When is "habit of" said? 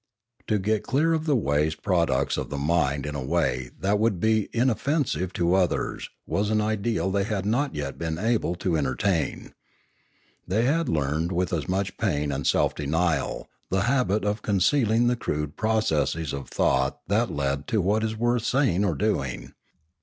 13.83-14.41